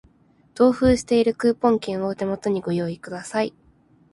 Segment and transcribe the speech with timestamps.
[0.55, 3.53] 同封しているクーポン券を手元にご用意ください